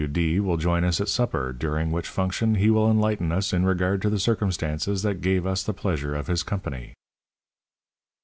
[0.01, 0.07] W.
[0.11, 0.39] D.
[0.39, 4.09] will join us at supper, during which function he will enlighten us in regard to
[4.09, 6.95] the circumstances that gave us the pleasure of his company."